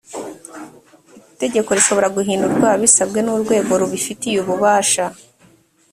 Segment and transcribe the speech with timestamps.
[1.33, 5.05] itegeko rishobora guhindurwa bisabwe n’urwego rubifitiye ububasha